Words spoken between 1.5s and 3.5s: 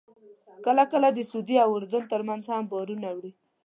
او اردن ترمنځ هم بارونه وړي.